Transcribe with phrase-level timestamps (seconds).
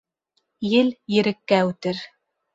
[0.69, 2.03] Ел ереккә үтер.